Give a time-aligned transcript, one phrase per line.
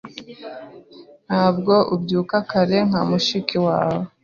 [1.27, 4.03] Ntabwo ubyuka kare nka mushiki wawe.